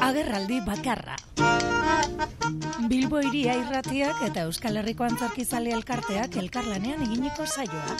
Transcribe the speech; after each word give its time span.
Agerraldi 0.00 0.60
bakarra. 0.66 1.16
Bilbo 2.88 3.20
iria 3.24 3.54
irratiak 3.60 4.22
eta 4.28 4.46
Euskal 4.48 4.76
Herriko 4.80 5.04
antzarkizale 5.06 5.72
elkarteak 5.76 6.36
elkarlanean 6.42 7.04
eginiko 7.08 7.46
saioa. 7.46 7.96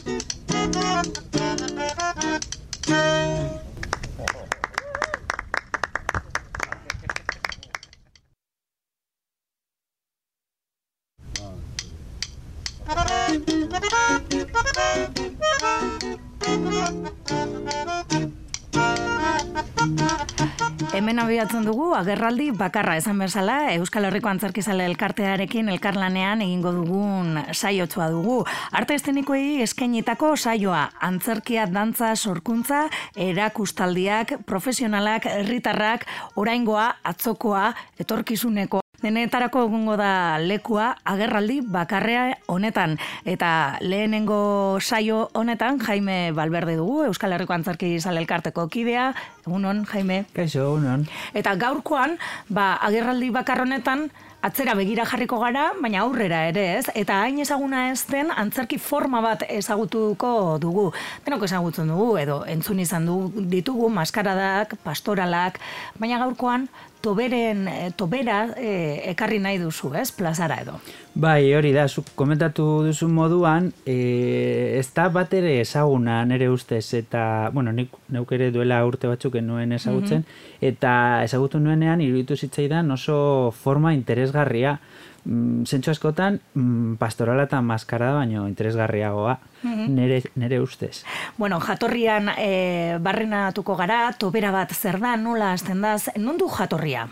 Hemen 21.02 21.19
abiatzen 21.19 21.65
dugu 21.66 21.88
agerraldi 21.98 22.45
bakarra 22.55 22.92
esan 23.01 23.19
bezala 23.19 23.56
Euskal 23.73 24.05
Herriko 24.06 24.29
Antzerkizale 24.30 24.84
elkartearekin 24.87 25.73
elkarlanean 25.73 26.45
egingo 26.45 26.70
dugun 26.77 27.41
saiotsua 27.51 28.06
dugu. 28.15 28.37
Arte 28.70 28.95
estenikoei 28.95 29.65
eskainitako 29.65 30.37
saioa 30.37 30.84
antzerkia, 31.09 31.65
dantza, 31.66 32.12
sorkuntza, 32.15 32.84
erakustaldiak, 33.16 34.37
profesionalak, 34.47 35.27
herritarrak, 35.27 36.06
oraingoa, 36.38 36.87
atzokoa, 37.11 37.73
etorkizuneko 37.98 38.81
Denetarako 39.02 39.65
egungo 39.66 39.97
da 39.98 40.38
lekua 40.38 40.92
agerraldi 41.11 41.56
bakarrea 41.74 42.37
honetan 42.47 42.95
eta 43.27 43.78
lehenengo 43.83 44.78
saio 44.78 45.25
honetan 45.34 45.80
Jaime 45.83 46.30
Balberde 46.30 46.77
dugu 46.78 47.01
Euskal 47.09 47.34
Herriko 47.34 47.56
Antzarki 47.56 47.97
Izal 47.97 48.20
elkarteko 48.20 48.69
kidea. 48.70 49.11
Egunon 49.42 49.83
Jaime. 49.91 50.23
Kaixo, 50.36 50.69
egunon. 50.69 51.08
Eta 51.34 51.56
gaurkoan, 51.58 52.14
ba 52.48 52.77
agerraldi 52.78 53.33
bakar 53.34 53.64
honetan 53.64 54.06
atzera 54.42 54.75
begira 54.78 55.05
jarriko 55.06 55.39
gara, 55.42 55.69
baina 55.83 56.03
aurrera 56.03 56.45
ere 56.50 56.64
ez, 56.77 56.86
eta 56.98 57.20
hain 57.23 57.39
ezaguna 57.42 57.89
ez 57.91 58.05
den 58.11 58.30
antzerki 58.30 58.78
forma 58.78 59.20
bat 59.23 59.45
ezagutuko 59.48 60.58
dugu. 60.62 60.89
Denok 61.27 61.47
ezagutzen 61.47 61.91
dugu, 61.91 62.08
edo 62.19 62.42
entzun 62.50 62.83
izan 62.83 63.06
du, 63.06 63.19
ditugu, 63.50 63.91
maskaradak, 63.91 64.75
pastoralak, 64.86 65.61
baina 65.98 66.19
gaurkoan 66.23 66.67
toberen, 67.03 67.67
eh, 67.69 67.91
tobera 67.97 68.47
e, 68.56 69.03
ekarri 69.11 69.41
nahi 69.42 69.58
duzu, 69.61 69.91
ez, 69.98 70.08
plazara 70.14 70.61
edo. 70.62 70.78
Bai, 71.14 71.53
hori 71.53 71.72
da, 71.75 71.89
zuk 71.89 72.12
komentatu 72.17 72.64
duzu 72.86 73.08
moduan, 73.12 73.69
e, 73.84 74.78
ez 74.78 74.86
da 74.95 75.08
bat 75.12 75.34
ere 75.36 75.58
ezaguna 75.61 76.23
nere 76.25 76.48
ustez, 76.48 76.86
eta, 76.97 77.50
bueno, 77.53 77.75
nik 77.77 77.92
neuk 78.14 78.33
ere 78.33 78.50
duela 78.55 78.80
urte 78.86 79.11
batzuk 79.11 79.36
nuen 79.42 79.75
ezagutzen, 79.77 80.25
mhm. 80.25 80.64
eta 80.73 80.95
ezagutu 81.27 81.61
nuenean, 81.61 82.00
iruditu 82.00 82.39
zitzaidan 82.39 82.91
oso 82.95 83.50
forma 83.53 83.92
interesgarria, 83.98 84.78
mm, 85.25 85.65
zentsu 85.65 85.92
askotan 85.92 86.41
mm, 86.55 86.95
pastorala 87.01 87.47
eta 87.48 87.61
maskara 87.62 88.12
baino 88.19 88.47
interesgarriagoa 88.48 89.39
mhm. 89.62 89.95
nere, 89.95 90.23
nere 90.37 90.61
ustez. 90.61 91.05
Bueno, 91.39 91.61
jatorrian 91.61 92.33
e, 92.37 92.98
barrenatuko 93.01 93.77
gara, 93.77 94.05
tobera 94.19 94.53
bat 94.53 94.73
zer 94.75 95.01
da, 95.01 95.17
nola 95.17 95.53
azten 95.53 95.83
da, 95.83 95.97
non 96.19 96.39
du 96.39 96.48
jatorria? 96.48 97.09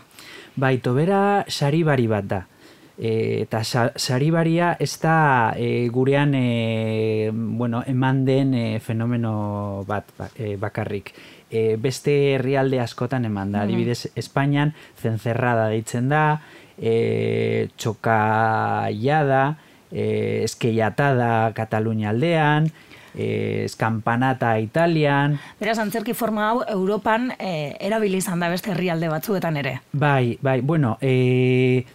Bai, 0.55 0.79
tobera 0.83 1.45
saribari 1.47 2.07
bat 2.11 2.25
da. 2.27 2.41
E, 3.01 3.41
eta 3.41 3.63
saribaria 3.63 4.75
ez 4.79 4.99
da 5.01 5.53
e, 5.57 5.87
gurean 5.89 6.35
e, 6.35 7.31
bueno, 7.33 7.81
eman 7.87 8.25
den 8.27 8.53
e, 8.53 8.79
fenomeno 8.79 9.85
bat 9.87 10.11
ba, 10.17 10.27
e, 10.35 10.55
bakarrik. 10.59 11.13
E, 11.49 11.77
beste 11.81 12.13
herrialde 12.35 12.79
askotan 12.83 13.25
eman 13.25 13.55
da. 13.55 13.63
Mhm. 13.63 13.69
Adibidez, 13.69 14.11
Espainian 14.15 14.75
zentzerrada 15.01 15.69
deitzen 15.71 16.11
da, 16.11 16.41
e, 16.81 17.69
txokaiada, 17.77 19.43
e, 19.91 20.43
eskeiatada 20.43 21.53
Katalunia 21.53 22.09
aldean, 22.09 22.71
e, 23.13 23.63
eskampanata 23.65 24.57
Italian. 24.59 25.39
Beraz, 25.59 25.77
antzerki 25.79 26.13
forma 26.17 26.49
hau 26.49 26.63
Europan 26.67 27.31
e, 27.37 27.77
erabilizan 27.79 28.41
da 28.41 28.49
beste 28.49 28.73
herrialde 28.73 29.09
batzuetan 29.13 29.61
ere. 29.61 29.79
Bai, 29.93 30.37
bai, 30.41 30.61
bueno, 30.61 30.97
e, 31.01 31.85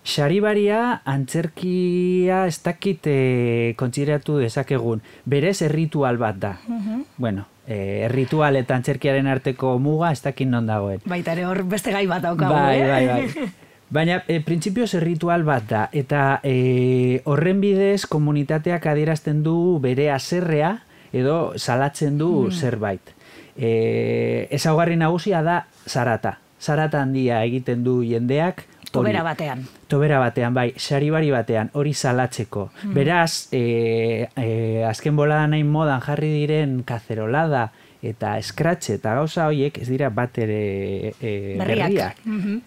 Xaribaria 0.00 1.02
antzerkia 1.04 2.46
ez 2.48 2.56
dakit 2.64 3.04
e, 3.06 3.74
kontsideratu 3.76 4.38
dezakegun. 4.40 5.02
Berez 5.28 5.60
erritual 5.62 6.16
bat 6.18 6.40
da. 6.40 6.56
Uh 6.68 7.04
Bueno, 7.20 7.44
e, 7.66 8.06
erritual 8.08 8.56
eta 8.56 8.74
antzerkiaren 8.74 9.26
arteko 9.28 9.78
muga 9.78 10.10
ez 10.12 10.22
dakit 10.24 10.48
non 10.48 10.66
dagoen. 10.66 11.04
Baita 11.04 11.36
ere 11.36 11.44
hor 11.44 11.62
beste 11.68 11.92
gai 11.92 12.06
bat 12.06 12.22
daukagu. 12.22 12.54
Bai, 12.54 12.80
eh? 12.80 12.88
bai, 12.88 13.06
bai. 13.06 13.50
Baina, 13.90 14.20
e, 14.30 14.38
printzipioz 14.46 14.94
ritual 15.02 15.42
bat 15.42 15.64
da, 15.66 15.80
eta 15.90 16.38
e, 16.46 17.22
horren 17.26 17.58
bidez 17.62 18.06
komunitateak 18.06 18.86
adierazten 18.86 19.42
du 19.42 19.80
bere 19.82 20.12
aserrea 20.14 20.76
edo 21.12 21.58
salatzen 21.58 22.18
du 22.18 22.30
mm. 22.46 22.52
zerbait. 22.54 23.14
E, 23.58 24.46
ezaugarri 24.54 24.94
nagusia 24.96 25.42
da 25.42 25.64
zarata. 25.88 26.38
Zarata 26.60 27.02
handia 27.02 27.42
egiten 27.42 27.82
du 27.82 28.00
jendeak. 28.06 28.62
Tobera 28.94 29.24
batean. 29.26 29.66
Tobera 29.90 30.18
batean, 30.22 30.54
bai, 30.54 30.70
saribari 30.78 31.30
batean, 31.34 31.70
hori 31.74 31.94
salatzeko. 31.94 32.68
Mm. 32.84 32.94
Beraz, 32.94 33.48
e, 33.50 34.28
e, 34.38 34.48
azken 34.86 35.18
bolada 35.18 35.50
nahi 35.50 35.66
modan 35.66 36.02
jarri 36.06 36.30
diren 36.30 36.82
kazerolada, 36.86 37.72
eta 38.02 38.36
eskratxe 38.40 38.94
eta 38.96 39.14
gauza 39.18 39.46
horiek 39.50 39.76
ez 39.82 39.88
dira 39.88 40.08
bat 40.10 40.38
ere 40.38 41.12
e, 41.20 41.56
berriak. 41.60 42.22
Mm 42.24 42.60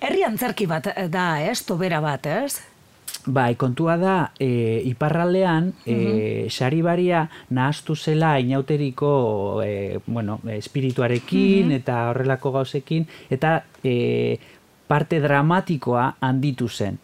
Herri 0.00 0.24
antzerki 0.26 0.66
bat 0.66 0.92
da, 1.08 1.26
ez? 1.40 1.62
Tobera 1.64 2.00
bat, 2.04 2.26
ez? 2.26 2.60
Bai, 3.24 3.54
kontua 3.54 3.96
da, 3.96 4.32
e, 4.38 4.82
iparraldean, 4.84 5.72
mm 5.86 5.92
-hmm. 5.94 6.50
saribaria 6.50 7.28
nahaztu 7.50 7.94
zela 7.94 8.38
inauteriko 8.40 9.62
e, 9.64 10.00
bueno, 10.06 10.40
espirituarekin 10.44 11.70
eta 11.72 12.08
horrelako 12.10 12.52
gauzekin, 12.52 13.06
eta 13.30 13.62
e, 13.84 14.38
parte 14.86 15.20
dramatikoa 15.20 16.16
handitu 16.20 16.68
zen. 16.68 16.98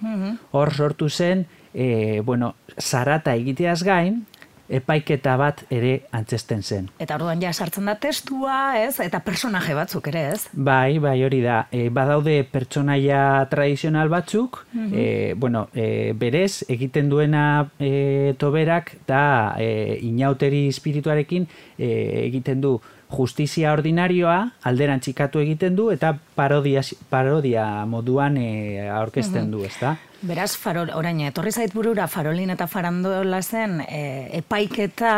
Hor 0.51 0.75
sortu 0.75 1.09
zen, 1.09 1.47
e, 1.73 2.21
bueno, 2.21 2.55
zarata 2.81 3.35
egiteaz 3.35 3.83
gain, 3.83 4.27
epaiketa 4.69 5.37
bat 5.41 5.63
ere 5.73 5.95
antzesten 6.13 6.63
zen. 6.63 6.89
Eta 7.01 7.17
orduan 7.17 7.41
ja 7.43 7.53
sartzen 7.53 7.89
da 7.89 7.95
testua, 8.01 8.79
ez? 8.81 8.99
Eta 9.01 9.21
personaje 9.25 9.75
batzuk 9.77 10.11
ere, 10.13 10.25
ez? 10.35 10.43
Bai, 10.53 10.99
bai, 11.03 11.17
hori 11.25 11.41
da. 11.45 11.63
E, 11.73 11.89
badaude 11.95 12.37
pertsonaia 12.53 13.47
tradizional 13.51 14.13
batzuk, 14.13 14.65
mm 14.73 15.07
bueno, 15.39 15.69
e, 15.75 16.13
berez, 16.17 16.65
egiten 16.69 17.09
duena 17.09 17.71
e, 17.79 18.35
toberak, 18.39 18.95
da 19.07 19.55
e, 19.61 19.99
inauteri 20.03 20.67
espirituarekin 20.69 21.47
e, 21.79 21.89
egiten 22.27 22.61
du 22.61 22.79
justizia 23.13 23.73
ordinarioa 23.73 24.39
alderan 24.69 25.01
txikatu 25.01 25.41
egiten 25.41 25.77
du 25.79 25.89
eta 25.95 26.15
parodia, 26.39 26.85
parodia 27.11 27.65
moduan 27.91 28.39
e, 28.39 28.51
aurkezten 28.95 29.51
du, 29.51 29.65
ezta? 29.67 29.97
Beraz, 30.19 30.57
farol, 30.59 30.89
orain, 30.99 31.21
etorri 31.29 31.53
zait 31.55 31.71
burura 31.71 32.09
farolin 32.11 32.51
eta 32.51 32.67
farandola 32.67 33.39
zen 33.39 33.77
e, 33.85 34.01
epaiketa 34.41 35.13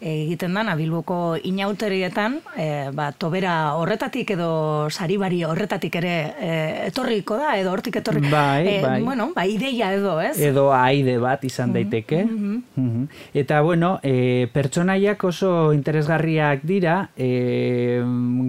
egiten 0.00 0.56
dana 0.58 0.74
bilboko 0.74 1.36
inauterietan, 1.46 2.40
e, 2.58 2.66
ba, 2.90 3.12
tobera 3.14 3.76
horretatik 3.78 4.32
edo 4.34 4.88
saribari 4.90 5.44
horretatik 5.46 6.00
ere 6.00 6.14
e, 6.34 6.50
etorriko 6.88 7.38
da, 7.38 7.52
edo 7.60 7.70
hortik 7.70 8.00
etorri. 8.00 8.24
Bai, 8.26 8.66
e, 8.66 8.74
bai. 8.82 8.96
Bueno, 9.06 9.28
ba, 9.36 9.44
ideia 9.46 9.92
edo, 9.94 10.16
ez? 10.18 10.34
Edo 10.42 10.72
aide 10.74 11.18
bat 11.22 11.46
izan 11.46 11.74
daiteke. 11.76 12.24
Mm 12.26 13.06
Eta, 13.34 13.60
bueno, 13.62 13.98
e, 14.02 14.48
pertsonaiak 14.52 15.22
oso 15.24 15.72
interesgarriak 15.72 16.64
dira, 16.66 17.10
e, 17.16 18.00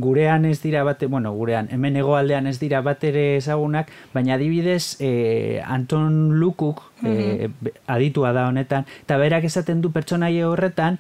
gurean 0.01 0.45
ez 0.49 0.57
dira 0.63 0.83
bate, 0.83 1.07
bueno, 1.11 1.33
gurean, 1.37 1.69
hemen 1.71 1.99
egoaldean 2.11 2.47
ez 2.51 2.57
dira 2.59 2.83
bat 2.83 3.03
ere 3.07 3.37
ezagunak, 3.39 3.91
baina 4.13 4.35
adibidez, 4.35 4.97
e, 4.99 5.61
Anton 5.63 6.37
Lukuk 6.39 6.83
e, 7.07 7.49
aditua 7.87 8.33
da 8.35 8.47
honetan, 8.51 8.87
eta 9.07 9.17
berak 9.21 9.47
esaten 9.47 9.81
du 9.81 9.93
pertsonaia 9.95 10.49
horretan, 10.49 10.99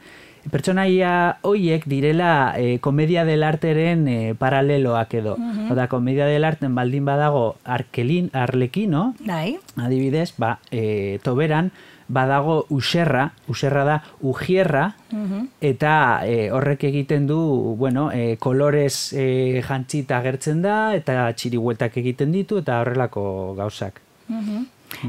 pertsonaia 0.49 1.37
hoiek 1.45 1.85
direla 1.85 2.53
e, 2.57 2.79
komedia 2.79 3.25
del 3.25 3.43
arteren 3.43 4.07
e, 4.07 4.33
paraleloak 4.33 5.13
edo. 5.21 5.37
Mm 5.37 5.71
Oda, 5.71 5.87
komedia 5.87 6.25
del 6.25 6.43
arten 6.43 6.73
baldin 6.75 7.05
badago 7.05 7.55
arkelin, 7.63 8.29
arlekino, 8.33 9.13
Dai. 9.23 9.57
adibidez, 9.77 10.33
ba, 10.37 10.57
e, 10.71 11.19
toberan, 11.23 11.71
badago 12.11 12.65
userra, 12.69 13.31
userra 13.47 13.85
da 13.87 13.97
ujierra, 14.19 14.95
eta 15.61 15.93
horrek 16.51 16.83
egiten 16.89 17.25
du, 17.29 17.39
bueno, 17.79 18.09
e, 18.11 18.35
kolorez 18.35 19.13
e, 19.13 19.63
jantzita 19.63 20.17
agertzen 20.19 20.61
da, 20.61 20.93
eta 20.97 21.31
txirihuetak 21.31 21.95
egiten 22.03 22.35
ditu, 22.35 22.59
eta 22.65 22.81
horrelako 22.83 23.55
gauzak. 23.55 24.01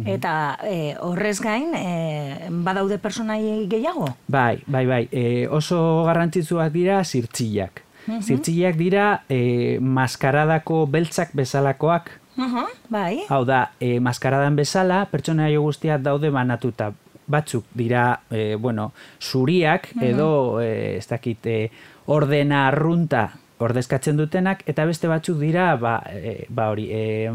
Eta 0.07 0.59
e, 0.65 0.95
horrez 1.01 1.39
gain, 1.43 1.75
e, 1.75 2.49
badaude 2.65 2.99
personai 2.99 3.67
gehiago? 3.69 4.09
Bai, 4.29 4.63
bai, 4.67 4.87
bai. 4.87 5.03
E, 5.11 5.47
oso 5.51 6.05
garrantzitsuak 6.07 6.73
dira 6.73 7.03
zirtxillak. 7.05 7.83
Zirtxillak 8.23 8.79
dira 8.79 9.07
e, 9.29 9.79
maskaradako 9.81 10.87
beltzak 10.91 11.37
bezalakoak. 11.39 12.11
Uh 12.41 12.65
bai. 12.89 13.23
Hau 13.29 13.45
da, 13.45 13.73
e, 13.81 14.01
maskaradan 14.01 14.57
bezala, 14.57 15.05
pertsona 15.11 15.51
guztiak 15.53 16.03
daude 16.03 16.31
banatuta. 16.31 16.93
Batzuk 17.27 17.65
dira, 17.75 18.21
e, 18.31 18.57
bueno, 18.57 18.93
zuriak 19.21 19.93
edo, 20.01 20.61
e, 20.61 20.97
ez 20.99 21.07
dakit, 21.09 21.47
e, 21.47 21.71
ordena 22.07 22.67
arrunta 22.69 23.31
ordezkatzen 23.63 24.19
dutenak, 24.19 24.65
eta 24.67 24.85
beste 24.89 25.09
batzuk 25.09 25.39
dira, 25.39 25.77
ba, 25.77 26.01
e, 26.11 26.47
ba 26.51 26.71
hori, 26.73 26.89
e, 26.91 27.31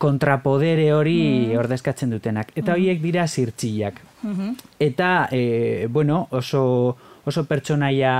kontrapodere 0.00 0.88
hori 0.96 1.52
ordezkatzen 1.60 2.14
dutenak. 2.14 2.54
Eta 2.56 2.72
horiek 2.72 3.02
dira 3.02 3.26
zirtxillak. 3.28 4.00
Eta, 4.80 5.28
e, 5.32 5.86
bueno, 5.92 6.26
oso 6.30 6.96
oso 7.24 7.44
pertsonaia 7.44 8.14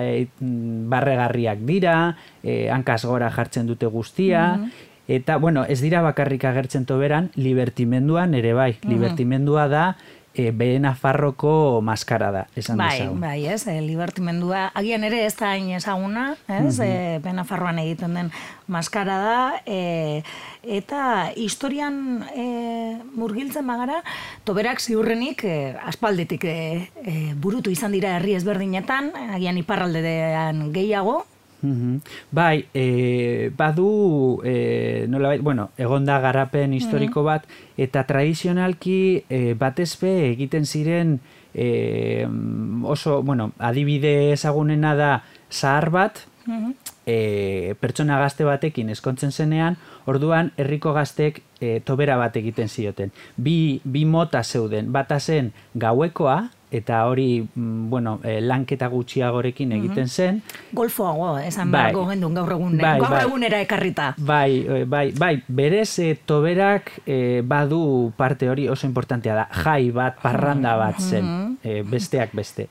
e, 0.00 0.26
barregarriak 0.40 1.60
dira, 1.68 2.16
e, 2.42 2.70
hankaz 2.72 3.04
gora 3.04 3.28
jartzen 3.30 3.68
dute 3.68 3.86
guztia, 3.92 4.46
eta, 5.06 5.36
bueno, 5.36 5.64
ez 5.68 5.78
dira 5.84 6.00
bakarrik 6.02 6.46
agertzen 6.48 6.86
toberan, 6.88 7.30
libertimenduan 7.36 8.34
ere 8.34 8.54
bai. 8.56 8.72
Libertimendua 8.88 9.68
da, 9.68 9.84
e, 10.36 10.50
behen 10.52 10.84
afarroko 10.88 11.80
maskara 11.84 12.30
da, 12.34 12.42
esan 12.56 12.78
Bai, 12.80 12.90
dezagun. 13.00 13.20
bai, 13.20 13.46
ez, 13.52 13.66
e, 13.66 13.78
libertimendua, 13.84 14.66
agian 14.74 15.04
ere 15.08 15.24
ez 15.26 15.34
da 15.38 15.52
hain 15.54 15.70
ezaguna, 15.76 16.26
ez, 16.48 16.78
e, 16.80 17.20
penafarroan 17.24 17.80
egiten 17.82 18.16
den 18.18 18.32
maskara 18.70 19.18
da, 19.22 19.38
e, 19.66 20.22
eta 20.62 21.32
historian 21.36 22.24
e, 22.34 22.46
murgiltzen 23.16 23.66
bagara, 23.66 24.02
toberak 24.44 24.82
ziurrenik 24.82 25.44
e, 25.44 25.56
aspaldetik 25.86 26.44
e, 26.44 26.56
e, 27.04 27.16
burutu 27.34 27.70
izan 27.74 27.94
dira 27.96 28.16
herri 28.16 28.36
ezberdinetan, 28.38 29.12
agian 29.38 29.58
iparraldean 29.62 30.70
gehiago, 30.76 31.24
Mhm. 31.62 32.00
Bai, 32.30 32.66
e, 32.74 33.50
badu, 33.56 34.40
e, 34.44 35.06
nola 35.08 35.36
bueno, 35.38 35.70
egonda 35.78 36.18
garapen 36.20 36.74
historiko 36.74 37.22
bat, 37.22 37.46
eta 37.76 38.04
tradizionalki 38.06 39.24
e, 39.28 39.54
batezpe 39.58 40.12
egiten 40.32 40.66
ziren 40.66 41.20
e, 41.54 42.28
oso, 42.84 43.22
bueno, 43.22 43.52
adibide 43.58 44.32
ezagunena 44.32 44.94
da 44.94 45.12
zahar 45.50 45.90
bat, 45.90 46.26
e, 47.06 47.74
pertsona 47.80 48.18
gazte 48.20 48.44
batekin 48.44 48.90
eskontzen 48.90 49.32
zenean, 49.32 49.78
orduan 50.06 50.52
herriko 50.56 50.92
gaztek 50.92 51.42
e, 51.60 51.80
tobera 51.80 52.16
bat 52.16 52.36
egiten 52.36 52.68
zioten. 52.68 53.12
Bi, 53.36 53.80
bi 53.84 54.04
mota 54.04 54.42
zeuden, 54.44 54.92
bata 54.92 55.18
zen 55.20 55.52
gauekoa, 55.74 56.50
eta 56.70 57.04
hori, 57.06 57.46
mm, 57.54 57.88
bueno, 57.90 58.18
e, 58.24 58.40
lanketa 58.40 58.88
gutxiagorekin 58.90 59.72
egiten 59.76 60.08
zen, 60.08 60.42
golfoago, 60.74 61.38
esan 61.38 61.70
Bai. 61.70 61.92
beharko 61.92 62.06
gendun 62.10 62.34
gaur 62.34 62.52
egun, 62.56 62.76
Bai, 62.78 62.98
gaur 63.00 63.14
bai. 63.14 63.22
egunera 63.24 63.60
ekarrita. 63.62 64.14
Bai, 64.18 64.66
eh, 64.66 64.84
bai, 64.84 65.12
bai, 65.16 65.42
berez 65.46 65.98
e, 66.02 66.14
toberak 66.26 66.90
e, 67.06 67.42
badu 67.46 68.12
parte 68.16 68.50
hori 68.50 68.68
oso 68.68 68.86
importantea 68.86 69.34
da. 69.34 69.48
Jai 69.62 69.90
bat, 69.94 70.18
parranda 70.22 70.76
bat 70.76 71.00
zen, 71.00 71.58
e, 71.62 71.82
besteak 71.82 72.34
beste. 72.34 72.68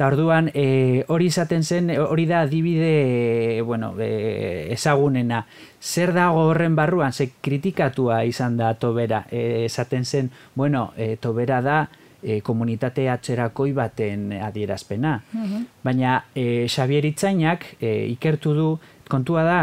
Eta 0.00 0.06
orduan, 0.08 0.46
e, 0.56 1.04
hori 1.12 1.26
izaten 1.28 1.60
zen, 1.60 1.90
hori 1.92 2.24
da 2.24 2.38
adibide, 2.46 3.60
bueno, 3.60 3.90
e, 4.00 4.72
ezagunena. 4.72 5.42
Zer 5.76 6.14
dago 6.16 6.46
horren 6.48 6.72
barruan, 6.72 7.12
ze 7.12 7.26
kritikatua 7.44 8.22
izan 8.24 8.56
da 8.56 8.70
tobera. 8.80 9.26
E, 9.28 9.66
esaten 9.66 10.06
zen, 10.06 10.30
bueno, 10.54 10.94
e, 10.96 11.18
tobera 11.20 11.60
da, 11.60 11.82
e, 12.22 12.40
komunitate 12.40 13.10
atxerakoi 13.12 13.74
baten 13.76 14.32
adierazpena. 14.40 15.18
Baina 15.84 16.16
e, 16.32 16.64
Xabier 16.64 17.04
Itzainak 17.04 17.68
e, 17.76 18.08
ikertu 18.14 18.56
du, 18.56 18.72
kontua 19.04 19.44
da, 19.44 19.60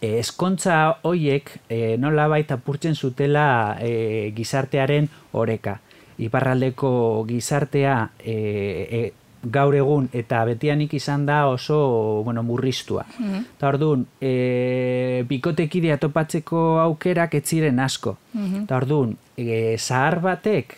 e, 0.00 0.16
eskontza 0.24 0.80
hoiek 1.04 1.52
e, 1.68 1.98
nola 2.00 2.30
baita 2.32 2.62
apurtzen 2.62 2.96
zutela 2.96 3.76
e, 3.76 4.32
gizartearen 4.32 5.12
oreka. 5.36 5.82
Iparraldeko 6.16 7.26
gizartea 7.28 8.06
e, 8.24 8.40
e, 8.88 9.08
gaur 9.42 9.74
egun 9.74 10.08
eta 10.12 10.42
betianik 10.44 10.92
izan 10.94 11.24
da 11.26 11.46
oso 11.48 12.22
bueno, 12.24 12.42
murriztua. 12.42 13.06
Eta 13.40 13.68
orduan, 13.68 14.04
e, 14.20 15.24
bikotekidea 15.28 15.96
topatzeko 16.02 16.80
aukerak 16.82 17.34
ez 17.40 17.44
ziren 17.46 17.80
asko. 17.80 18.16
Eta 18.62 18.76
orduan, 18.76 19.16
e, 19.36 19.76
zahar 19.78 20.20
batek, 20.20 20.76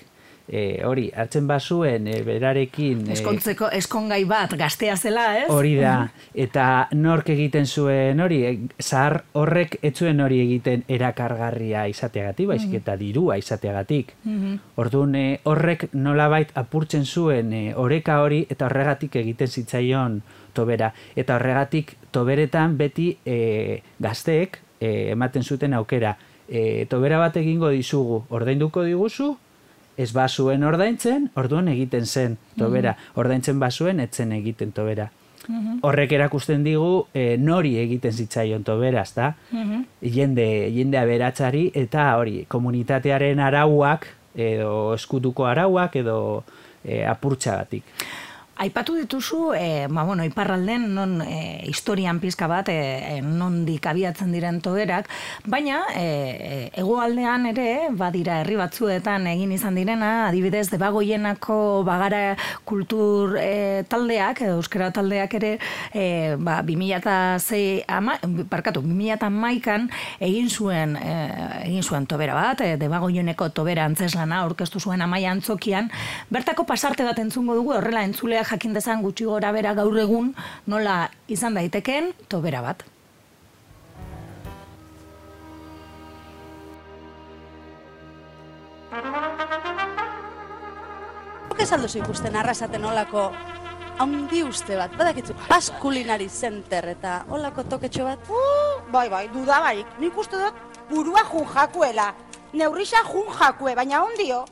e, 0.53 0.85
hori, 0.85 1.07
hartzen 1.17 1.47
bazuen 1.49 2.07
e, 2.13 2.19
berarekin... 2.27 3.07
e, 3.09 3.15
Eskontzeko, 3.17 3.71
eskongai 3.73 4.21
bat, 4.29 4.53
gaztea 4.61 4.99
zela, 5.01 5.25
ez? 5.41 5.47
Hori 5.51 5.73
da, 5.79 5.95
eta 6.37 6.67
nork 6.93 7.31
egiten 7.33 7.65
zuen 7.67 8.21
hori, 8.21 8.43
e, 8.45 8.53
zahar 8.85 9.23
horrek 9.41 9.79
ez 9.81 9.95
zuen 9.97 10.21
hori 10.21 10.43
egiten 10.45 10.85
erakargarria 10.93 11.87
izateagatik, 11.89 12.51
baizik 12.53 12.75
eta 12.83 12.99
dirua 13.01 13.39
izateagatik. 13.41 14.13
Orduan 14.83 15.17
e, 15.17 15.25
horrek 15.49 15.87
nolabait 15.97 16.53
apurtzen 16.61 17.07
zuen 17.09 17.55
e, 17.57 17.63
oreka 17.73 18.19
hori 18.21 18.43
eta 18.53 18.69
horregatik 18.69 19.17
egiten 19.23 19.49
zitzaion 19.49 20.19
tobera. 20.53 20.91
Eta 21.17 21.39
horregatik 21.39 21.95
toberetan 22.13 22.77
beti 22.77 23.09
e, 23.25 23.81
gazteek 24.05 24.61
e, 24.81 24.93
ematen 25.17 25.49
zuten 25.49 25.73
aukera. 25.81 26.13
E, 26.45 26.85
tobera 26.93 27.17
bat 27.23 27.39
egingo 27.41 27.71
dizugu, 27.73 28.21
ordainduko 28.37 28.85
diguzu, 28.85 29.31
ez 29.97 30.13
bazuen 30.13 30.65
ordaintzen, 30.65 31.31
orduan 31.37 31.69
egiten 31.73 32.07
zen 32.07 32.39
tobera. 32.59 32.97
Ordaintzen 33.15 33.61
bazuen, 33.61 34.01
etzen 34.01 34.33
egiten 34.33 34.73
tobera. 34.73 35.11
Horrek 35.83 36.13
erakusten 36.15 36.63
digu 36.63 37.07
e, 37.15 37.37
nori 37.39 37.75
egiten 37.81 38.13
zitzaion 38.15 38.63
tobera, 38.65 39.03
ezta? 39.03 39.33
Jende, 40.01 40.47
jende 40.75 41.01
aberatzari 41.01 41.69
eta 41.75 42.13
hori, 42.19 42.45
komunitatearen 42.49 43.43
arauak 43.43 44.07
edo 44.39 44.95
eskutuko 44.95 45.49
arauak 45.51 45.97
edo 46.01 46.19
e, 46.85 47.03
apurtxagatik. 47.05 47.85
Aipatu 48.63 48.95
dituzu, 48.95 49.55
e, 49.59 49.89
ba, 49.91 50.05
bueno, 50.05 50.23
iparralden 50.23 50.85
non 50.95 51.17
e, 51.21 51.65
historian 51.67 52.21
pizka 52.23 52.47
bat, 52.47 52.69
e, 52.71 53.19
nondik 53.19 53.89
abiatzen 53.91 54.31
diren 54.31 54.61
toberak, 54.63 55.09
baina 55.51 55.81
e, 55.99 56.71
hegoaldean 56.79 57.49
ere, 57.51 57.89
badira 57.99 58.37
herri 58.45 58.55
batzuetan 58.61 59.27
egin 59.27 59.51
izan 59.57 59.75
direna, 59.75 60.29
adibidez, 60.29 60.69
debagoienako 60.71 61.57
bagara 61.89 62.37
kultur 62.63 63.35
e, 63.41 63.83
taldeak, 63.91 64.45
edo 64.47 64.61
euskara 64.61 64.93
taldeak 64.95 65.35
ere, 65.41 65.57
e, 65.91 66.07
ba, 66.39 66.61
2006, 66.63 67.83
ama, 67.91 68.15
parkatu, 68.53 68.85
2008an 68.87 69.91
egin 70.23 70.47
zuen, 70.47 70.95
e, 71.03 71.17
egin 71.65 71.83
zuen 71.83 72.07
tobera 72.07 72.39
bat, 72.39 72.63
e, 72.63 72.79
debagoieneko 72.79 73.51
tobera 73.51 73.91
antzeslana 73.91 74.45
aurkeztu 74.47 74.79
zuen 74.79 75.03
amaia 75.03 75.35
antzokian, 75.35 75.91
bertako 76.31 76.63
pasarte 76.71 77.03
bat 77.03 77.19
entzungo 77.27 77.59
dugu, 77.59 77.75
horrela 77.81 78.07
entzuleak 78.07 78.52
jakin 78.53 78.75
dezan 78.77 79.03
gutxi 79.05 79.25
gora 79.25 79.53
bera 79.57 79.73
gaur 79.75 79.97
egun 80.05 80.33
nola 80.69 81.09
izan 81.29 81.57
daiteken 81.57 82.13
tobera 82.29 82.61
bat. 82.65 82.85
Zuk 91.49 91.61
esan 91.65 91.85
duzu 91.85 92.03
ikusten 92.03 92.37
arrasaten 92.37 92.85
olako 92.85 93.31
handi 94.03 94.43
uste 94.45 94.77
bat, 94.77 94.93
badakitzu, 94.99 95.37
Pas 95.49 95.71
Culinary 95.81 96.29
Center 96.29 96.91
eta 96.93 97.23
olako 97.33 97.65
toketxo 97.75 98.09
bat. 98.09 98.29
Uh, 98.29 98.81
bai, 98.93 99.09
bai, 99.13 99.27
duda 99.33 99.61
barik. 99.65 99.97
Nik 100.01 100.17
uste 100.19 100.41
dut 100.41 100.81
burua 100.91 101.25
jun 101.31 101.49
jakuela. 101.55 102.11
Neurrisa 102.53 103.01
jun 103.09 103.31
jakue, 103.33 103.73
baina 103.77 104.03
ondio, 104.05 104.43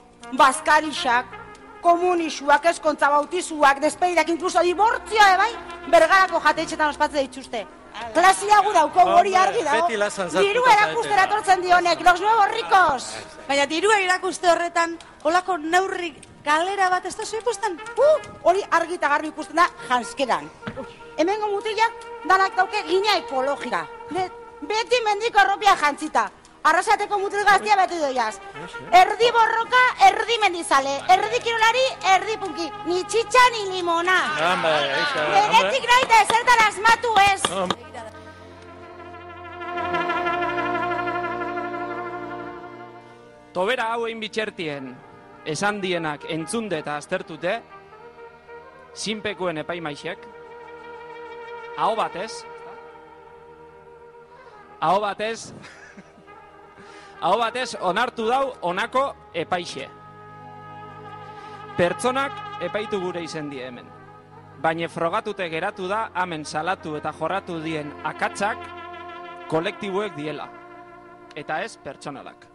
bazkarixak, 0.40 1.39
komunisuak, 1.82 2.64
eskontza 2.72 3.10
bautizuak, 3.10 3.80
despedidak, 3.80 4.28
inkluso 4.28 4.62
dibortzioa, 4.62 5.37
bai, 5.37 5.50
bergarako 5.90 6.40
jateitxetan 6.44 6.88
ospatze 6.94 7.26
dituzte. 7.26 7.66
Klasia 8.14 8.60
gu 8.64 8.72
dauko 8.72 9.04
hori 9.18 9.34
argi 9.37 9.62
dago. 9.66 9.87
beti 9.87 9.96
lazan 9.99 10.30
sartuta 10.30 10.46
Diru 10.46 10.62
zaete. 10.64 10.82
erakustera 10.82 11.26
tortzen 11.28 11.60
dionek, 11.62 12.00
los 12.06 12.20
nuevos 12.20 12.50
ricos. 12.54 13.08
Baina 13.49 13.66
dirua 13.66 13.99
irakuste 14.00 14.49
horretan, 14.49 14.96
olako 15.25 15.58
neurri 15.58 16.14
galera 16.44 16.88
bat 16.88 17.04
ez 17.04 17.16
da 17.16 17.25
ikusten? 17.38 17.78
Uh, 17.99 18.18
hori 18.42 18.62
argi 18.70 18.94
eta 18.94 19.08
garbi 19.08 19.28
ikusten 19.28 19.56
da 19.56 19.68
janskeran. 19.88 20.49
Hemengo 21.18 21.49
mutilak 21.49 21.92
danak 22.28 22.56
dauke 22.56 22.82
gina 22.88 23.16
ekologika. 23.18 23.87
Beti 24.10 25.02
mendiko 25.04 25.38
arropia 25.40 25.76
jantzita. 25.76 26.30
Arrasateko 26.61 27.17
mutil 27.19 27.40
gaztia 27.49 27.76
beti 27.79 27.99
doiaz. 28.02 28.35
Erdi 28.93 29.29
borroka, 29.33 29.81
erdi 30.11 30.37
mendizale. 30.43 30.93
Erdi 31.09 31.40
kirolari, 31.40 31.85
erdi 32.14 32.37
punki. 32.43 32.67
Ni 32.85 33.00
txitxa, 33.05 33.45
ni 33.55 33.62
limona. 33.71 34.19
Beretik 34.62 35.88
nahi 35.88 36.05
eta 36.05 36.19
ezertan 36.26 36.64
asmatu 36.67 37.14
ez. 37.25 37.40
Tobera 43.57 43.88
hauen 43.95 44.21
bitxertien 44.21 44.93
esan 45.49 45.81
dienak 45.81 46.29
entzunde 46.29 46.79
eta 46.85 47.00
aztertute, 47.00 47.57
zinpekuen 48.95 49.59
epaimaixek, 49.64 50.23
hau 51.81 51.95
batez, 51.97 52.45
hau 54.81 55.00
batez, 55.00 55.50
hau 57.20 57.38
batez 57.38 57.74
onartu 57.80 58.26
dau 58.28 58.54
onako 58.62 59.14
epaixe. 59.34 59.88
Pertsonak 61.76 62.32
epaitu 62.60 63.00
gure 63.00 63.22
izen 63.24 63.50
die 63.50 63.62
hemen. 63.64 63.86
Baina 64.60 64.88
frogatute 64.92 65.48
geratu 65.48 65.88
da 65.88 66.10
hemen 66.14 66.44
salatu 66.44 66.96
eta 66.96 67.12
jorratu 67.16 67.60
dien 67.64 67.92
akatzak 68.04 68.58
kolektibuek 69.48 70.16
diela. 70.16 70.48
Eta 71.36 71.62
ez 71.62 71.76
pertsonalak. 71.78 72.46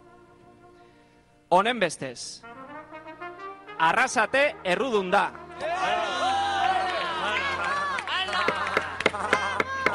Honen 1.50 1.78
bestez, 1.80 2.42
arrasate 3.78 4.56
errudun 4.64 5.10
da. 5.10 5.30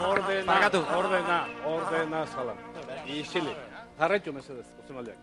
Ordena, 0.01 0.45
Barkatu. 0.47 0.81
ordena, 0.97 1.45
ordena 1.65 2.25
sala. 2.27 2.55
Isili. 3.05 3.53
Jarraitu 4.01 4.34
mesedez, 4.34 4.65
ozemaldiak. 4.81 5.17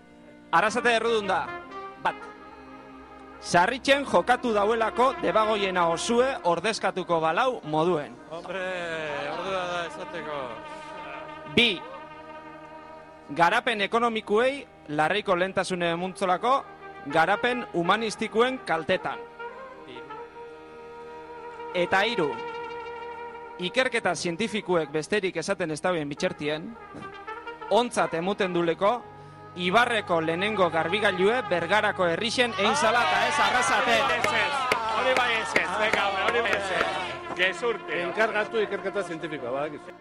Arrasate 0.54 0.92
errudun 0.94 1.26
da. 1.26 1.40
Bat. 2.02 2.18
Sarritzen 3.42 4.04
jokatu 4.06 4.52
dauelako 4.54 5.08
debagoiena 5.22 5.88
osue 5.90 6.28
ordezkatuko 6.46 7.18
balau 7.22 7.60
moduen. 7.66 8.14
Hombre, 8.30 8.62
ordena 9.32 9.64
da 9.72 9.80
esateko. 9.88 10.38
Bi. 11.56 11.68
Garapen 13.40 13.82
ekonomikuei 13.82 14.52
larreiko 14.94 15.34
lentasune 15.36 15.90
muntzolako 15.98 16.54
garapen 17.12 17.66
humanistikuen 17.74 18.60
kaltetan. 18.66 19.18
Eta 21.74 22.06
hiru. 22.06 22.30
Ikerketa 23.58 24.14
zientifikuek 24.14 24.92
besterik 24.94 25.36
esaten 25.42 25.74
ez 25.74 25.80
dauen 25.82 26.08
bitxertien, 26.08 26.70
ontzat 27.70 28.14
emuten 28.14 28.52
duleko, 28.52 29.02
Ibarreko 29.58 30.20
lehenengo 30.22 30.68
garbigailue 30.70 31.40
bergarako 31.50 32.06
herrixen 32.06 32.52
egin 32.58 32.76
zala 32.76 33.00
eta 33.08 33.22
ez 33.26 33.38
arrasaten. 33.46 34.02
Hori 34.98 35.14
bai 35.18 35.32
ez 35.34 35.48
ez, 35.62 35.68
hori 36.26 36.42
bai 36.44 36.52
ez 36.52 36.70
ez. 36.76 36.84
Gezurte. 37.38 38.02
Enkargatu 38.02 38.60
ikerketa 38.62 39.02
zientifikoa, 39.02 39.50
badakizu. 39.50 39.96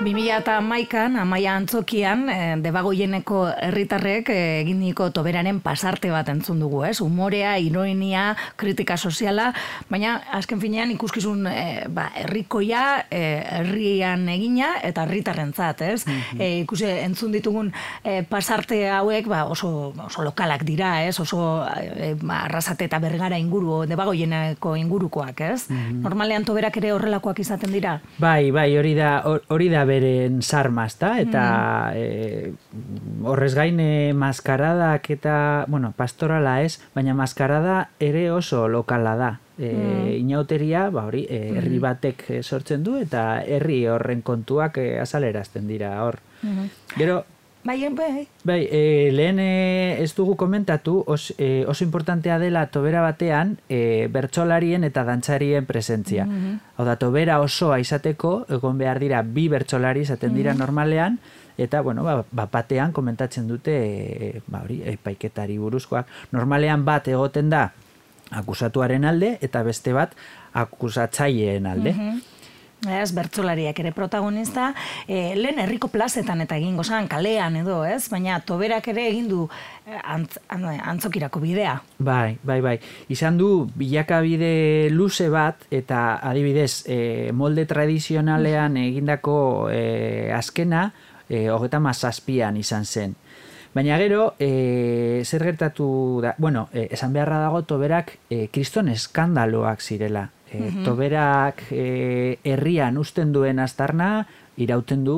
Bi 0.00 0.14
mila 0.16 0.38
eta 0.40 0.54
amaikan, 0.56 1.18
amaia 1.20 1.52
antzokian, 1.60 2.22
eh, 2.32 2.54
debagoieneko 2.64 3.42
herritarrek 3.66 4.30
eh, 4.32 4.60
eginiko 4.62 5.10
toberaren 5.12 5.58
pasarte 5.60 6.08
bat 6.08 6.30
entzun 6.32 6.56
dugu, 6.62 6.86
ez? 6.88 7.02
Umorea, 7.04 7.58
ironia, 7.60 8.30
kritika 8.56 8.96
soziala, 8.96 9.50
baina 9.90 10.14
azken 10.32 10.56
finean 10.62 10.88
ikuskizun 10.94 11.44
eh, 11.50 11.84
ba, 11.92 12.06
herrikoia, 12.16 13.04
eh, 13.12 13.44
herrian 13.58 14.24
egina 14.32 14.70
eta 14.88 15.04
herritarrentzat, 15.04 15.82
ez? 15.84 16.06
eh, 16.38 16.62
ikusi 16.62 16.88
entzun 17.04 17.36
ditugun 17.36 17.68
eh, 18.02 18.22
pasarte 18.24 18.80
hauek 18.88 19.28
ba, 19.28 19.42
oso, 19.52 19.92
oso 20.06 20.24
lokalak 20.24 20.64
dira, 20.64 21.04
ez? 21.04 21.20
Oso 21.20 21.60
eh, 21.76 22.14
ba, 22.22 22.46
arrasate 22.46 22.88
eta 22.88 23.02
bergara 23.04 23.36
inguru, 23.36 23.82
debagoieneko 23.84 24.78
ingurukoak, 24.80 25.44
ez? 25.52 25.68
Normalean 26.00 26.48
toberak 26.48 26.80
ere 26.80 26.96
horrelakoak 26.96 27.44
izaten 27.44 27.76
dira. 27.76 27.98
Bai, 28.16 28.48
bai, 28.50 28.70
hori 28.80 28.96
da, 28.96 29.18
hor- 29.28 29.44
hori 29.52 29.68
da 29.68 29.84
beren 29.90 30.40
sarma, 30.46 30.86
ezta? 30.86 31.16
Eta 31.20 31.44
e, 31.98 32.52
horrez 33.26 33.52
gain 33.58 33.80
e, 33.82 34.12
maskaradak 34.14 35.10
eta, 35.16 35.36
bueno, 35.68 35.92
pastorala 35.96 36.60
ez, 36.62 36.78
baina 36.94 37.16
maskarada 37.18 37.90
ere 37.98 38.28
oso 38.30 38.68
lokala 38.70 39.16
da. 39.18 39.32
E, 39.60 40.16
Inauteria, 40.16 40.86
ba 40.94 41.04
hori, 41.10 41.26
e, 41.28 41.58
herri 41.58 41.82
batek 41.82 42.24
e, 42.30 42.40
sortzen 42.42 42.86
du 42.86 42.96
eta 43.00 43.42
herri 43.42 43.82
horren 43.90 44.22
kontuak 44.24 44.78
e, 44.80 44.88
azalerazten 45.02 45.68
dira 45.68 45.92
hor. 46.06 46.20
Gero, 46.96 47.24
Bai, 47.62 47.86
bai, 47.90 48.26
Bai, 48.42 48.68
e, 48.70 49.10
lehen 49.12 49.38
e, 49.38 50.02
ez 50.02 50.14
dugu 50.16 50.34
komentatu, 50.36 51.04
os, 51.06 51.34
e, 51.36 51.66
oso 51.68 51.84
importantea 51.84 52.38
dela 52.38 52.70
tobera 52.72 53.02
batean 53.04 53.58
e, 53.68 54.08
bertsolarien 54.08 54.84
eta 54.84 55.04
dantzarien 55.04 55.66
presentzia. 55.68 56.24
Hau 56.76 56.86
da, 56.88 56.96
tobera 56.96 57.36
osoa 57.44 57.76
izateko, 57.78 58.46
egon 58.48 58.80
behar 58.80 58.98
dira 58.98 59.20
bi 59.20 59.48
bertsolari 59.52 60.06
izaten 60.08 60.32
dira 60.34 60.54
normalean, 60.56 61.20
eta, 61.60 61.82
bueno, 61.84 62.02
ba, 62.02 62.24
ba, 62.32 62.48
batean 62.48 62.96
komentatzen 62.96 63.46
dute, 63.46 63.76
e, 63.76 64.32
ba, 64.48 64.64
hori, 64.64 64.80
epaiketari 64.96 65.60
buruzkoak. 65.60 66.08
Normalean 66.32 66.88
bat 66.88 67.12
egoten 67.12 67.52
da 67.52 67.66
akusatuaren 68.40 69.04
alde, 69.04 69.34
eta 69.44 69.60
beste 69.66 69.92
bat 69.92 70.16
akusatzaileen 70.56 71.68
alde. 71.68 71.92
Ez, 72.88 73.10
bertsolariak 73.12 73.78
ere 73.82 73.90
protagonista, 73.92 74.70
e, 75.06 75.34
lehen 75.36 75.58
herriko 75.60 75.88
plazetan 75.92 76.40
eta 76.40 76.56
egingo 76.56 76.80
zan, 76.82 77.08
kalean 77.12 77.58
edo, 77.60 77.82
ez? 77.84 78.06
Baina 78.08 78.38
toberak 78.40 78.88
ere 78.88 79.04
egin 79.10 79.28
du 79.28 79.42
eh, 79.84 79.98
antz, 80.00 80.38
an- 80.48 80.64
antzokirako 80.64 81.42
bidea. 81.44 81.74
Bai, 81.98 82.38
bai, 82.42 82.60
bai. 82.64 82.78
Izan 83.12 83.36
du 83.36 83.68
bilakabide 83.76 84.88
luze 84.90 85.28
bat 85.28 85.66
eta 85.70 86.16
adibidez 86.24 86.84
e, 86.88 87.32
molde 87.36 87.66
tradizionalean 87.68 88.76
egindako 88.80 89.68
e, 89.68 90.32
azkena 90.32 90.86
e, 91.28 91.50
hogeta 91.52 91.80
mazazpian 91.84 92.56
izan 92.56 92.86
zen. 92.88 93.14
Baina 93.74 94.00
gero, 94.00 94.32
e, 94.40 95.20
zer 95.28 95.44
gertatu 95.44 96.18
da, 96.24 96.32
bueno, 96.38 96.68
e, 96.72 96.88
esan 96.90 97.12
beharra 97.12 97.38
dago 97.44 97.60
toberak 97.62 98.16
e, 98.30 98.48
kriston 98.48 98.88
eskandaloak 98.88 99.80
zirela. 99.84 100.30
E, 100.52 100.70
Toberak 100.84 101.62
e, 101.70 102.38
herrian 102.44 102.98
usten 102.98 103.32
duen 103.32 103.58
aztarna 103.58 104.26
irauten 104.60 105.04
du 105.04 105.14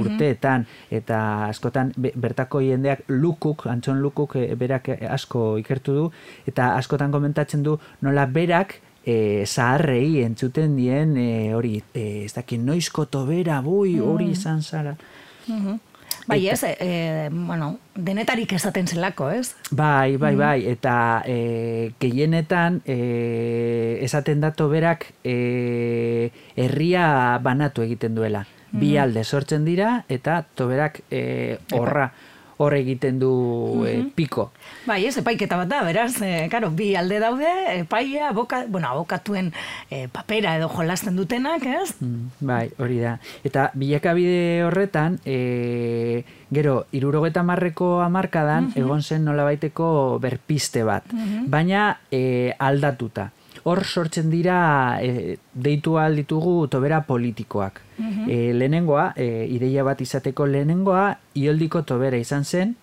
urteetan. 0.00 0.66
Eta 0.90 1.46
askotan 1.48 1.92
be- 1.96 2.12
bertako 2.16 2.60
jendeak 2.64 3.04
lukuk, 3.08 3.66
antxon 3.70 4.00
lukuk 4.02 4.36
e, 4.36 4.54
berak 4.56 4.88
asko 5.10 5.58
ikertu 5.58 5.94
du. 5.94 6.10
Eta 6.46 6.74
askotan 6.78 7.12
komentatzen 7.12 7.62
du 7.62 7.78
nola 8.02 8.26
berak 8.26 8.80
e, 9.04 9.44
zaharrei 9.46 10.22
entzuten 10.24 10.76
dien 10.76 11.16
e, 11.16 11.54
hori, 11.54 11.82
e, 11.92 12.24
ez 12.24 12.32
dakit 12.34 12.60
noizko 12.64 13.04
tobera, 13.06 13.60
bui, 13.62 13.98
hori 14.00 14.30
izan 14.32 14.62
zara. 14.62 14.96
Bai, 16.26 16.48
ez, 16.48 16.62
e, 16.64 16.76
e, 16.80 17.28
bueno, 17.30 17.78
denetarik 17.94 18.52
esaten 18.56 18.86
zelako, 18.88 19.28
ez? 19.30 19.54
Bai, 19.70 20.16
bai, 20.16 20.34
bai, 20.36 20.58
eta 20.70 21.22
e, 21.26 21.92
gehienetan 22.00 22.80
e, 22.86 23.98
esaten 24.04 24.40
datu 24.40 24.70
berak 24.72 25.10
e, 25.22 26.30
herria 26.56 27.38
banatu 27.44 27.84
egiten 27.84 28.16
duela. 28.16 28.46
Bi 28.74 28.96
alde 28.98 29.22
sortzen 29.22 29.62
dira 29.62 30.00
eta 30.10 30.40
toberak 30.58 31.04
e, 31.06 31.58
horra 31.76 32.08
hor 32.56 32.74
egiten 32.76 33.18
du 33.18 33.32
e, 33.86 33.96
piko. 34.14 34.50
Bai, 34.86 35.00
ez, 35.08 35.16
epaiketa 35.20 35.58
bat 35.60 35.70
da, 35.70 35.82
beraz, 35.86 36.12
e, 36.22 36.48
karo, 36.52 36.70
bi 36.74 36.92
alde 36.98 37.18
daude, 37.22 37.50
epaia, 37.80 38.28
aboka, 38.30 38.64
bueno, 38.68 38.88
abokatuen 38.92 39.52
e, 39.90 40.06
papera 40.12 40.56
edo 40.58 40.68
jolasten 40.72 41.16
dutenak, 41.16 41.66
ez? 41.66 41.94
Mm, 42.00 42.46
Bai, 42.46 42.68
hori 42.78 43.00
da. 43.02 43.16
Eta 43.44 43.70
bilakabide 43.74 44.64
horretan, 44.66 45.18
e, 45.24 46.24
gero, 46.54 46.84
irurogeta 46.94 47.42
marreko 47.42 47.98
amarkadan, 48.04 48.72
egon 48.78 49.02
zen 49.02 49.24
nolabaiteko 49.26 50.18
berpiste 50.22 50.84
bat. 50.86 51.08
Baina 51.50 51.88
e, 52.10 52.54
aldatuta. 52.58 53.30
Hor 53.64 53.84
sortzen 53.84 54.30
dira 54.30 54.98
e, 55.00 55.38
deitu 55.54 55.98
ahal 55.98 56.16
ditugu 56.20 56.66
tobera 56.68 57.02
politikoak. 57.08 57.80
e, 58.28 58.52
lehenengoa, 58.52 59.12
e, 59.16 59.46
ideia 59.48 59.84
bat 59.84 60.00
izateko 60.00 60.46
lehenengoa, 60.46 61.18
ioldiko 61.34 61.82
tobera 61.82 62.16
izan 62.20 62.44
zen, 62.44 62.74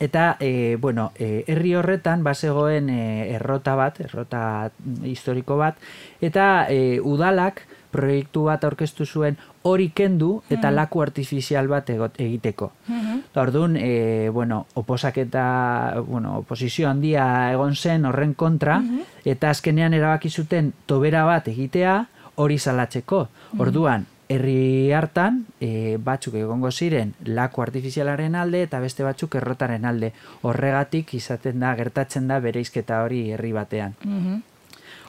Eta, 0.00 0.38
e, 0.40 0.78
bueno, 0.80 1.12
e, 1.18 1.44
herri 1.46 1.74
horretan 1.76 2.22
bazegoen 2.24 2.88
e, 2.88 3.34
errota 3.34 3.74
bat, 3.76 3.98
errota 4.00 4.70
historiko 5.04 5.58
bat, 5.60 5.76
eta 6.24 6.64
e, 6.72 6.96
udalak 7.04 7.60
proiektu 7.90 8.44
bat 8.48 8.64
aurkeztu 8.64 9.06
zuen 9.06 9.36
hori 9.62 9.90
kendu 9.94 10.42
eta 10.50 10.70
laku 10.70 11.02
artifizial 11.02 11.68
bat 11.68 11.90
egiteko. 11.90 12.70
Eta 12.88 13.42
Orduan, 13.42 13.76
e, 13.76 14.30
bueno, 14.32 14.66
oposak 14.74 15.18
eta, 15.18 16.02
bueno, 16.06 16.38
oposizio 16.38 16.88
handia 16.88 17.52
egon 17.52 17.74
zen 17.74 18.06
horren 18.06 18.34
kontra, 18.34 18.80
eta 19.24 19.50
azkenean 19.50 19.94
erabaki 19.94 20.30
zuten 20.30 20.72
tobera 20.86 21.24
bat 21.24 21.48
egitea 21.48 21.98
hori 22.40 22.58
salatzeko. 22.58 23.26
Orduan, 23.58 24.06
herri 24.30 24.92
hartan 24.94 25.42
e, 25.58 25.98
batzuk 25.98 26.36
egongo 26.38 26.70
ziren 26.70 27.14
laku 27.26 27.64
artifizialaren 27.64 28.36
alde 28.38 28.62
eta 28.62 28.78
beste 28.82 29.02
batzuk 29.02 29.34
errotaren 29.40 29.88
alde. 29.90 30.12
Horregatik 30.46 31.14
izaten 31.18 31.58
da, 31.64 31.74
gertatzen 31.80 32.30
da 32.30 32.38
bereizketa 32.44 33.02
hori 33.04 33.24
herri 33.34 33.52
batean. 33.56 33.98
Mhm. 34.04 34.38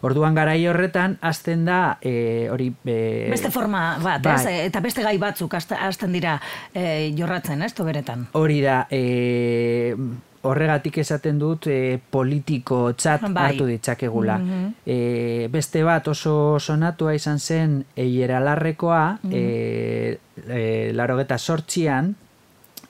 Orduan 0.02 0.34
garai 0.36 0.66
horretan 0.68 1.18
hasten 1.22 1.66
da 1.66 1.98
e, 2.02 2.48
hori 2.50 2.72
e, 2.86 3.28
Beste 3.30 3.52
forma 3.52 3.98
bat, 4.02 4.22
bai. 4.26 4.34
ez? 4.36 4.66
Eta 4.72 4.80
beste 4.82 5.04
gai 5.06 5.18
batzuk 5.22 5.54
hasten 5.54 6.12
dira 6.14 6.40
e, 6.74 7.14
jorratzen, 7.18 7.62
ez, 7.62 7.74
toberetan. 7.78 8.28
Hori 8.34 8.62
da, 8.66 8.88
e, 8.90 9.96
horregatik 10.42 10.98
esaten 11.04 11.38
dut 11.38 11.68
e, 11.70 12.00
politiko 12.10 12.94
txat 12.98 13.28
Bai. 13.30 13.52
hartu 13.52 13.68
ditzakegula. 13.70 14.38
Mhm. 14.42 14.74
e, 14.86 15.48
beste 15.54 15.84
bat 15.86 16.08
oso 16.08 16.58
sonatua 16.60 17.14
izan 17.14 17.38
zen 17.40 17.84
eieralarrekoa, 17.96 19.20
Mhm. 19.22 19.32
e, 19.32 20.18
e, 20.50 20.92
larogeta 20.98 21.38
sortzian, 21.38 22.16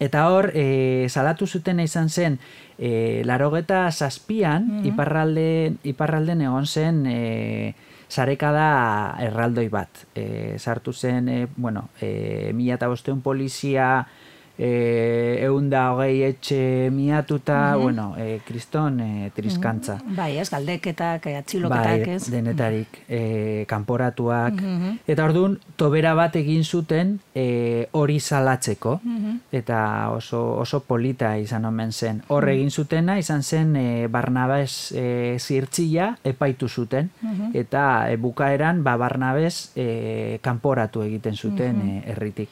eta 0.01 0.23
hor, 0.33 0.49
e, 0.57 1.05
salatu 1.13 1.45
zuten 1.45 1.79
izan 1.79 2.09
zen, 2.09 2.39
e, 2.79 3.21
larogeta 3.23 3.83
zazpian, 3.91 4.65
Mhm. 4.79 4.85
iparralden, 4.89 5.77
iparralden 5.83 6.41
egon 6.41 6.65
zen, 6.65 7.05
e, 7.05 7.75
sarekada 8.11 9.15
erraldoi 9.23 9.69
bat. 9.69 9.89
E, 10.15 10.57
sartu 10.59 10.91
zen, 10.93 11.29
e, 11.29 11.47
bueno, 11.55 11.89
e, 12.01 12.51
mila 12.53 12.75
eta 12.75 12.87
bosteun 12.91 13.21
polizia, 13.21 14.07
e, 14.57 15.39
eunda 15.47 15.87
hogei 15.93 16.21
etxe 16.27 16.89
miatuta, 16.91 17.73
Mhm. 17.75 17.81
bueno, 17.81 18.15
e, 18.17 18.41
kriston 18.45 18.99
e, 18.99 19.31
triskantza. 19.33 19.97
Bai, 20.05 20.37
ez, 20.37 20.49
galdeketak, 20.51 21.25
eh, 21.27 21.37
atxiloketak, 21.37 22.05
Bai, 22.05 22.15
ez? 22.15 22.29
denetarik, 22.29 22.87
e, 23.09 23.65
kanporatuak. 23.67 24.53
Mhm. 24.53 24.99
Eta 25.07 25.25
orduan, 25.25 25.57
tobera 25.77 26.13
bat 26.13 26.35
egin 26.35 26.63
zuten 26.63 27.19
e, 27.33 27.87
hori 27.91 28.19
salatzeko. 28.19 28.99
Eta 29.51 30.09
oso, 30.15 30.57
oso 30.63 30.79
polita 30.87 31.33
izan 31.37 31.65
omen 31.65 31.91
zen. 31.91 32.21
Hor 32.31 32.47
egin 32.49 32.71
zutena 32.71 33.17
izan 33.19 33.43
zen 33.43 33.75
e, 33.75 34.07
Barnabes 34.07 34.93
e, 34.95 35.35
zirtzila 35.39 36.17
epaitu 36.23 36.69
zuten. 36.69 37.09
Mhm. 37.21 37.51
Eta 37.53 38.11
e, 38.11 38.15
bukaeran, 38.17 38.83
ba, 38.83 38.95
Barnabes 38.97 39.71
e, 39.75 40.39
kanporatu 40.41 41.03
egiten 41.03 41.35
zuten 41.35 41.75
Mhm. 41.77 41.89
e, 41.89 42.03
herritik. 42.11 42.49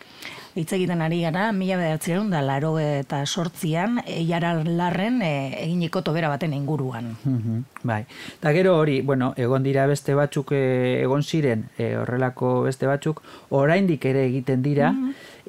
Hitz 0.56 0.74
egiten 0.74 1.00
ari 1.06 1.22
gara, 1.22 1.52
mila 1.54 1.78
bederatzerun 1.78 2.32
da 2.34 2.42
laro 2.42 2.74
eta 2.82 3.22
sortzian, 3.26 4.00
eiara 4.10 4.56
larren 4.66 5.22
e, 5.22 5.54
eginiko 5.64 6.02
tobera 6.04 6.28
baten 6.28 6.52
inguruan. 6.58 7.16
Mhm, 7.24 7.64
Bai. 7.84 8.02
Eta 8.40 8.52
gero 8.52 8.74
hori, 8.80 9.00
bueno, 9.02 9.32
egon 9.38 9.64
dira 9.64 9.86
beste 9.88 10.16
batzuk 10.18 10.52
eh, 10.52 11.00
egon 11.04 11.24
ziren, 11.24 11.70
eh, 11.78 11.96
horrelako 11.96 12.64
beste 12.64 12.88
batzuk, 12.90 13.22
oraindik 13.56 14.04
ere 14.10 14.26
egiten 14.26 14.62
dira, 14.66 14.90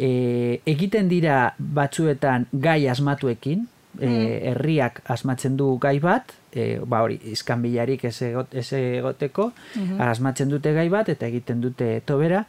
eh, 0.00 0.60
egiten 0.66 1.08
dira 1.12 1.54
batzuetan 1.58 2.46
gai 2.52 2.88
asmatuekin, 2.88 3.66
eh, 4.00 4.52
herriak 4.52 5.02
asmatzen 5.10 5.56
du 5.56 5.76
gai 5.82 5.98
bat, 6.00 6.32
eh, 6.52 6.80
ba 6.86 7.02
hori, 7.04 7.18
iskanbilarik 7.32 8.04
ez, 8.08 8.14
egot, 8.22 8.54
ez 8.54 8.72
egoteko, 8.72 9.50
asmatzen 9.98 10.48
dute 10.48 10.72
gai 10.72 10.88
bat 10.88 11.08
eta 11.12 11.26
egiten 11.26 11.60
dute 11.60 12.00
tobera, 12.06 12.44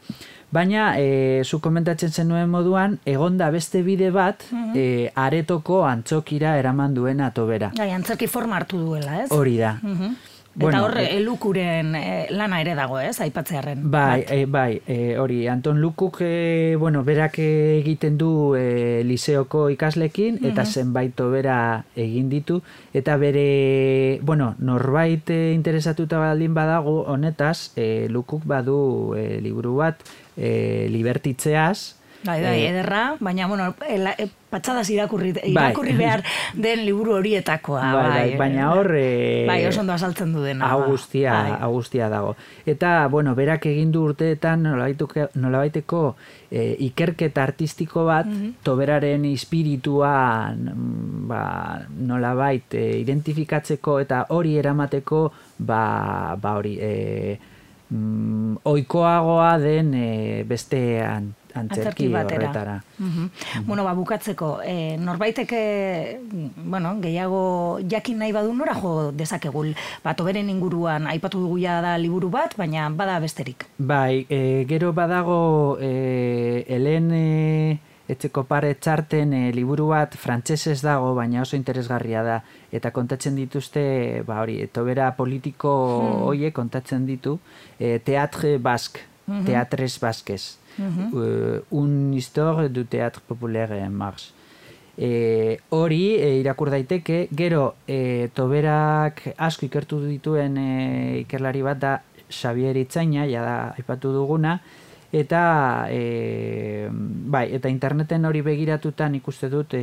baina 0.51 0.93
eh, 0.99 1.41
zu 1.43 1.59
komentatzen 1.59 2.11
zenuen 2.11 2.49
moduan, 2.49 2.99
egonda 3.05 3.51
beste 3.51 3.83
bide 3.83 4.11
bat, 4.15 4.45
eh, 4.75 5.11
aretoko 5.15 5.83
antzokira 5.87 6.57
eraman 6.59 6.93
duena 6.93 7.31
tobera. 7.31 7.71
Gai, 7.77 7.91
antzerki 7.91 8.27
forma 8.27 8.57
hartu 8.61 8.79
duela, 8.79 9.23
ez? 9.23 9.31
Hori 9.31 9.57
da. 9.57 9.77
Mhm. 9.81 10.15
Bueno, 10.53 10.79
Eta 10.79 10.85
hor, 10.85 10.97
eh, 10.99 11.17
elukuren 11.17 11.95
eh, 11.95 12.27
lana 12.29 12.59
ere 12.59 12.73
dago, 12.75 12.99
ez, 12.99 13.21
aipatzearen. 13.23 13.85
Bai, 13.91 14.25
e, 14.27 14.45
bai, 14.45 14.81
e, 14.85 15.17
hori, 15.17 15.47
Anton 15.47 15.79
Lukuk, 15.79 16.17
e, 16.21 16.75
bueno, 16.79 17.05
berak 17.07 17.39
egiten 17.39 18.17
du 18.19 18.55
e, 18.59 19.03
liseoko 19.07 19.69
ikaslekin, 19.71 20.41
eta 20.51 20.65
zenbait 20.65 21.15
bera 21.31 21.85
egin 21.95 22.27
ditu, 22.29 22.61
eta 22.93 23.15
bere, 23.15 24.19
bueno, 24.23 24.55
norbait 24.59 25.31
interesatuta 25.31 26.19
baldin 26.19 26.53
badago 26.53 27.05
honetaz, 27.07 27.71
e, 27.77 28.07
Lukuk 28.09 28.43
badu 28.43 29.15
e, 29.15 29.39
liburu 29.39 29.77
bat, 29.79 30.03
e, 30.35 30.87
libertitzeaz, 30.91 32.00
Bai, 32.23 32.41
bai, 32.43 32.59
Eh, 32.61 32.69
ederra, 32.69 33.15
baina, 33.19 33.47
bueno, 33.47 33.73
ela, 33.89 34.11
e, 34.17 34.27
patxadas 34.51 34.89
irakurri, 34.93 35.31
Bai. 35.33 35.49
irakurri 35.49 35.93
behar 35.97 36.21
den 36.53 36.85
liburu 36.85 37.15
horietakoa. 37.17 37.81
bai, 37.93 38.09
bai, 38.09 38.37
baina 38.37 38.67
hor... 38.75 38.91
E, 38.95 39.45
Bai, 39.47 39.65
oso 39.65 39.79
ondo 39.81 39.93
azaltzen 39.93 40.33
du 40.33 40.43
dena. 40.43 40.67
hau 40.69 40.81
ba. 40.81 40.85
Bai. 41.31 41.57
hau 41.61 41.71
guztia 41.73 42.09
dago. 42.09 42.35
Eta, 42.65 43.07
bueno, 43.07 43.33
berak 43.33 43.65
egin 43.65 43.91
du 43.91 44.03
urteetan 44.05 44.61
nolabaiteko 45.33 46.15
e, 46.51 46.75
ikerketa 46.79 47.41
artistiko 47.43 48.05
bat, 48.05 48.25
Mhm. 48.27 48.53
toberaren 48.63 49.25
espiritua 49.25 50.53
mm, 50.53 51.27
ba, 51.27 51.81
nolabait 51.97 52.73
e, 52.75 52.99
identifikatzeko 52.99 53.99
eta 53.99 54.25
hori 54.29 54.57
eramateko, 54.57 55.31
ba, 55.57 56.35
ba 56.39 56.53
hori, 56.59 56.77
e, 56.79 57.39
mm, 57.89 58.57
oikoagoa 58.65 59.57
den 59.59 59.93
e, 59.93 60.43
antzerki, 61.53 62.07
horretara. 62.13 62.81
Mhm. 62.97 63.29
Bueno, 63.65 63.83
ba, 63.83 63.93
bukatzeko, 63.93 64.61
e, 64.63 64.97
norbaiteke, 64.97 66.19
bueno, 66.65 66.95
gehiago 67.01 67.79
jakin 67.87 68.19
nahi 68.19 68.31
badu 68.31 68.53
nora 68.53 68.73
jo 68.73 69.11
dezakegu. 69.11 69.73
Ba, 70.03 70.15
toberen 70.15 70.49
inguruan 70.49 71.07
aipatu 71.07 71.39
dugu 71.39 71.59
ja 71.61 71.81
da 71.81 71.97
liburu 71.97 72.29
bat, 72.29 72.55
baina 72.57 72.89
bada 72.89 73.19
besterik. 73.19 73.65
Bai, 73.77 74.25
e, 74.29 74.65
gero 74.67 74.93
badago 74.93 75.77
e, 75.81 76.65
helen 76.67 77.11
e, 77.11 77.79
etxeko 78.11 78.43
pare 78.49 78.73
txarten 78.75 79.33
e, 79.33 79.41
liburu 79.55 79.89
bat 79.91 80.15
frantsesez 80.19 80.81
dago, 80.83 81.13
baina 81.15 81.43
oso 81.45 81.55
interesgarria 81.59 82.23
da. 82.23 82.39
Eta 82.71 82.91
kontatzen 82.95 83.37
dituzte, 83.39 83.83
ba 84.27 84.41
hori, 84.43 84.59
tobera 84.73 85.11
politiko 85.17 85.71
hoiek 86.31 86.55
kontatzen 86.55 87.05
ditu, 87.07 87.37
e, 87.79 87.99
teatre 87.99 88.57
bask, 88.57 88.99
teatres 89.45 89.95
baskez. 90.01 90.60
Eh, 90.81 91.61
un 91.71 92.13
histoire 92.13 92.69
du 92.69 92.85
théâtre 92.85 93.21
populaire 93.21 93.71
en 93.71 93.89
marche. 93.89 94.33
E, 94.97 95.59
hori 95.69 96.17
e, 96.19 96.35
irakur 96.41 96.69
daiteke, 96.69 97.27
gero 97.31 97.75
e, 97.87 98.29
toberak 98.35 99.23
asko 99.37 99.65
ikertu 99.65 100.01
dituen 100.03 100.57
e, 100.59 100.71
ikerlari 101.23 101.63
bat 101.65 101.79
da 101.79 101.93
Xavier 102.27 102.77
Itzaina, 102.77 103.25
ja 103.25 103.41
da 103.41 103.55
aipatu 103.79 104.11
duguna, 104.13 104.59
eta 105.11 105.87
e, 105.91 106.87
bai, 106.91 107.47
eta 107.55 107.71
interneten 107.71 108.27
hori 108.27 108.43
begiratutan 108.43 109.15
ikuste 109.15 109.49
dut 109.51 109.75
e, 109.79 109.81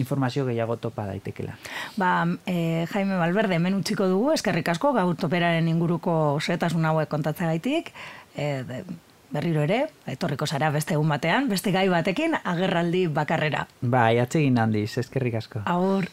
informazio 0.00 0.46
gehiago 0.46 0.78
topa 0.80 1.08
daitekela. 1.08 1.56
Ba, 1.96 2.12
e, 2.46 2.86
Jaime 2.92 3.18
Valverde 3.20 3.56
hemen 3.56 3.76
utziko 3.80 4.08
dugu, 4.08 4.32
eskerrik 4.36 4.68
asko, 4.72 4.92
gaur 4.96 5.16
toperaren 5.16 5.68
inguruko 5.68 6.38
setasun 6.40 6.88
hauek 6.88 7.10
kontatzegaitik, 7.12 7.92
e, 8.36 8.48
de, 8.68 8.82
berriro 9.30 9.62
ere, 9.62 9.82
etorriko 10.06 10.46
zara 10.46 10.70
beste 10.70 10.94
egun 10.94 11.08
batean, 11.08 11.48
beste 11.48 11.72
gai 11.72 11.88
batekin, 11.88 12.36
agerraldi 12.44 13.06
bakarrera. 13.08 13.66
Bai, 13.82 14.18
atsegin 14.22 14.58
handiz, 14.58 14.96
eskerrik 14.98 15.38
asko. 15.42 15.62
Agur. 15.66 16.08